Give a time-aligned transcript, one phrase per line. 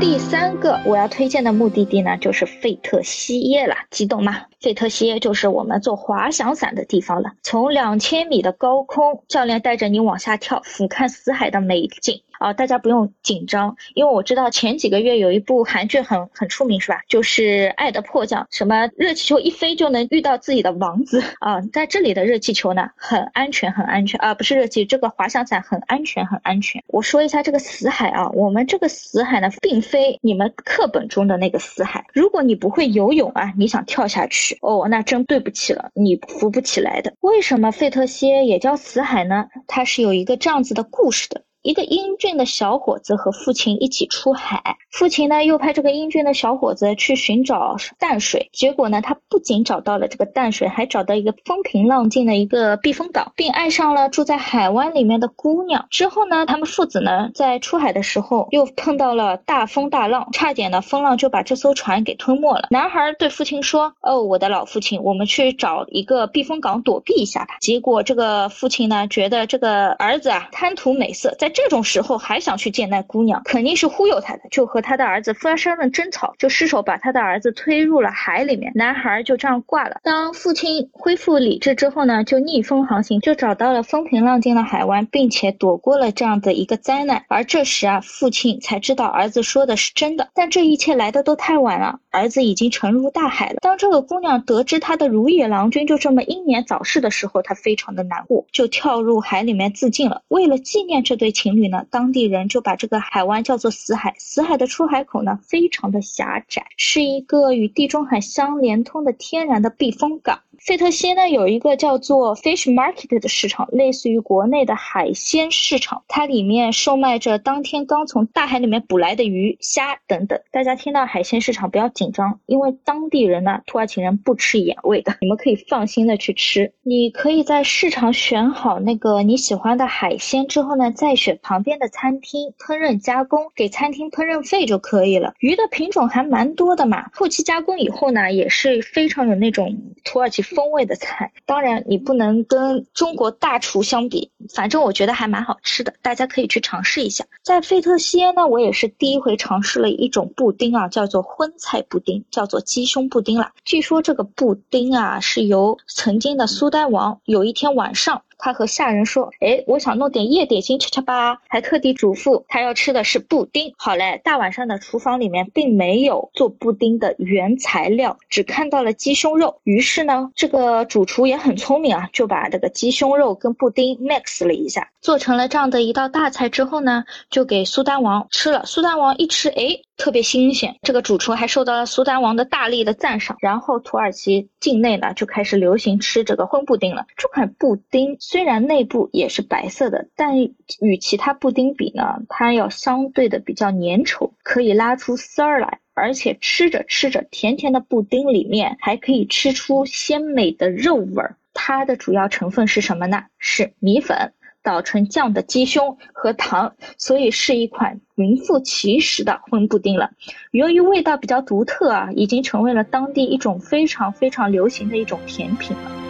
[0.00, 4.42] 第三个我要推荐的目的地呢，就是费特西耶了，激动吗？
[4.60, 7.32] 费特西耶就是我们做滑翔伞的地方了。
[7.42, 12.22] 从两千米的高空，教练带着你往下跳，俯瞰死海的美景。
[12.38, 17.00] 啊，大家不用紧张，因为我知道前几个月有一部韩剧很很出名，是吧？
[17.08, 17.42] 就是
[17.72, 21.60] 《爱的迫降》，什么热气球一飞就能遇到自己的王子啊！
[21.72, 24.34] 在这里的热气球呢，很安全，很安全啊！
[24.34, 26.80] 不是热气，这个滑翔伞很安全，很安全。
[26.86, 32.04] 我说一下这个死海啊，我们这个死海呢，并非你们课本中的那个死海。
[32.12, 37.14] 如果你不会游泳啊，你想跳下去哦，那真对不起了，你浮不起来的。
[37.20, 39.46] 为什么费特歇也叫死海呢？
[39.66, 41.42] 它是有一个这样子的故事的。
[41.68, 55.86] 一个英俊的小伙子和父亲一起出海，父亲呢又派这个英俊的小伙子去寻找淡水，结果呢他不仅找到了这个淡水，还找到一个风平浪静的一个避风港，并爱上了住在海湾里面的姑娘。
[55.90, 62.68] 之后呢，他们父子呢在出海的时候又碰到了大风大浪，差点呢风浪就把这艘船给吞没了。
[62.70, 79.96] 男孩对父亲说：“哦，我的老父亲，我们去找一个避风港躲避一下吧。”结果这个父亲呢觉得这个儿子啊贪图美色，在这种时候还想去见那姑娘，肯定是忽悠他的，就和他的儿子发生了争吵，就失手把他的儿子推入了海里面，男孩就这样挂了。
[80.04, 87.24] 当父亲恢复理智之后呢，就逆风航行，就找到了风平浪静的海湾，并且躲过了这样的一个灾难。
[87.26, 93.56] 而这时啊，父亲才知道儿子说的是真的，但这一切来的都太晚了，儿子已经沉入大海了。
[93.62, 100.22] 当这个姑娘得知她的如意郎君就这么英年早逝的时候，她非常的难过，就跳入海里面自尽了。
[100.28, 101.86] 为了纪念这对情侣呢。
[101.88, 104.12] 当地人就把这个海湾叫做死海。
[104.18, 110.40] 死海的出海口呢，非常的狭窄，是一个与地中海相连通的天然的避风港。
[110.58, 120.40] 费特西呢有一个叫做 Fish Market 的市场，类似于国内的海鲜市场，它里面售卖着当天刚从大海里面捕来的鱼虾等等。
[120.50, 126.72] 大家听到海鲜市场不要紧张，因为当地人呢，土耳其人不吃眼味的，你们可以放心的去吃。
[126.82, 135.34] 你可以在市场选好那个你喜欢的海鲜之后呢，再选旁边的餐厅烹饪加工，给餐厅烹饪费就可以了。
[135.38, 139.72] 鱼的品种还蛮多的嘛，后期加工以后呢，也是非常有那种
[140.02, 140.47] 土耳其。
[140.54, 147.24] 风味的菜，当然你不能跟中国大厨相比，反正我觉得还蛮好吃的，大家可以去尝试一下。
[147.42, 153.52] 在费特西耶呢，我也是第一回尝试了一种布丁啊，叫做荤菜布丁，叫做鸡胸布丁啦。
[153.64, 158.22] 据说这个布丁啊，是由曾经的苏丹王有一天晚上。
[158.38, 163.74] 他和下人说：“哎，我想弄点夜点心吃吃吧。”还特地嘱咐他要吃的是布丁。
[163.76, 169.60] 好嘞，大晚上的厨房里面并没有做布丁的原材料，只看到了鸡胸肉。
[169.64, 176.48] 于是呢，这个主厨也很聪明啊，就把这个鸡胸肉跟布丁 mix 了一下，做成了这样的一道大菜。
[176.48, 178.64] 之后呢，就给苏丹王吃了。
[178.64, 179.80] 苏丹王一吃，哎。
[179.98, 183.36] 特别新鲜，这个主厨还受到了苏丹王的大力的赞赏。
[183.40, 187.04] 然后土耳其境内呢就开始流行吃这个荤布丁了。
[187.16, 190.38] 这款布丁虽然内部也是白色的，但
[190.80, 195.80] 与其他布丁比呢，它要相对的比较粘稠，可以拉出丝儿来。
[195.94, 201.36] 而且吃着吃着，甜甜的布丁里面还可以吃出鲜美的肉味儿。
[201.52, 203.24] 它的主要成分是什么呢？
[203.36, 204.32] 是米粉。
[204.68, 210.10] 捣成酱的鸡胸和糖，所以是一款名副其实的荤布丁了。
[210.50, 216.07] 由于味道比较独特啊，已经成为了当地一种非常非常流行的一种甜品了。